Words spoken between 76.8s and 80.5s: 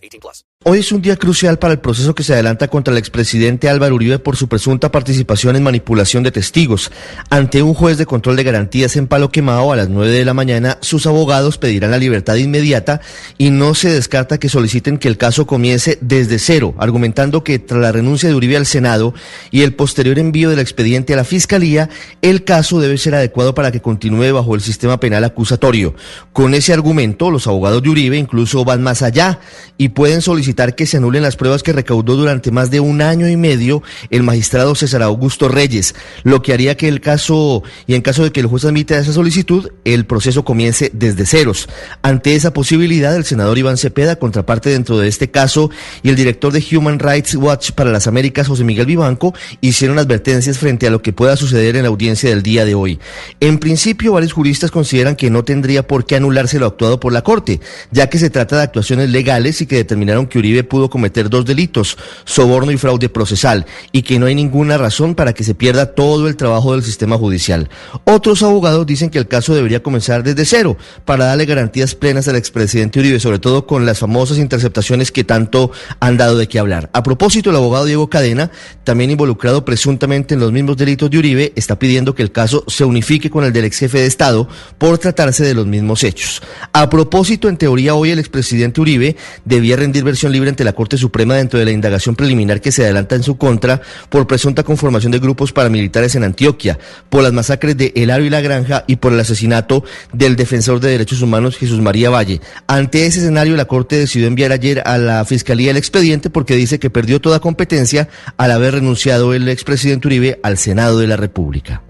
A propósito, el abogado Diego Cadena, también involucrado presuntamente en